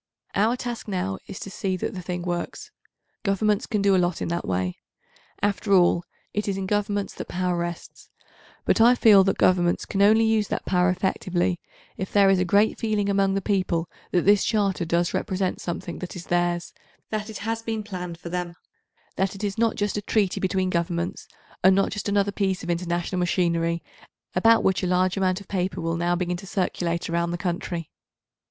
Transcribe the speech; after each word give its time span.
Our 0.33 0.57
task 0.57 0.87
now 0.87 1.19
is 1.27 1.39
to 1.41 1.51
see 1.51 1.77
that 1.77 1.93
the 1.93 2.01
thing 2.01 2.23
works. 2.23 2.71
Governments 3.21 3.67
can 3.67 3.83
do 3.83 3.95
a 3.95 4.01
lot 4.01 4.19
in 4.19 4.29
that 4.29 4.47
way. 4.47 4.79
After 5.43 5.73
all, 5.73 6.05
it 6.33 6.47
is 6.47 6.57
in 6.57 6.65
Governments 6.65 7.13
that 7.13 7.27
power 7.27 7.55
rests, 7.55 8.09
but 8.65 8.81
I 8.81 8.95
feel 8.95 9.23
that 9.25 9.37
Governments 9.37 9.85
can 9.85 10.01
only 10.01 10.25
use 10.25 10.47
that 10.47 10.65
power 10.65 10.89
effectively 10.89 11.61
if 11.97 12.11
there 12.11 12.31
is 12.31 12.39
a 12.39 12.45
great 12.45 12.79
feeling 12.79 13.09
among 13.09 13.35
the 13.35 13.43
people 13.43 13.87
that 14.09 14.23
this 14.23 14.43
Charter 14.43 14.85
does 14.85 15.13
represent 15.13 15.61
something 15.61 15.99
that 15.99 16.15
is 16.15 16.25
theirs, 16.25 16.73
that 17.11 17.29
it 17.29 17.37
has 17.45 17.61
been 17.61 17.83
planned 17.83 18.17
for 18.17 18.29
them, 18.29 18.55
that 19.17 19.35
it 19.35 19.43
is 19.43 19.55
not 19.59 19.75
just 19.75 19.97
a 19.97 20.01
treaty 20.01 20.39
between 20.39 20.71
Governments 20.71 21.27
and 21.63 21.75
not 21.75 21.91
just 21.91 22.09
another 22.09 22.31
piece 22.31 22.63
of 22.63 22.71
international 22.71 23.19
machinery, 23.19 23.83
about 24.33 24.63
which 24.63 24.81
a 24.81 24.87
large 24.87 25.15
amount 25.15 25.39
of 25.41 25.47
paper 25.47 25.79
will 25.79 25.95
now 25.95 26.15
begin 26.15 26.37
to 26.37 26.47
circulate 26.47 27.07
around 27.07 27.29
the 27.29 27.37
country. 27.37 27.91